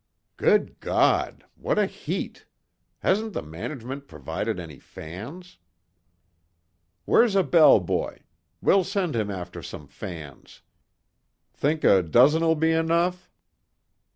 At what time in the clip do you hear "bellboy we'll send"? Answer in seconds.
7.43-9.15